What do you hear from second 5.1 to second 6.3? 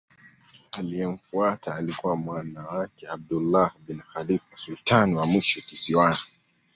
wa mwisho kisiwani.